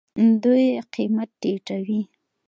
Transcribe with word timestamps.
دوی 0.43 0.65
قیمت 0.93 1.29
ټیټوي. 1.41 2.01